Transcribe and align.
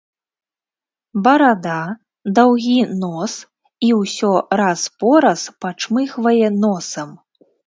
Барада, 1.25 1.75
даўгі 2.39 2.77
нос, 3.03 3.33
і 3.89 3.93
ўсё 3.99 4.33
раз-пораз 4.63 5.41
пачмыхвае 5.61 6.47
носам. 6.65 7.09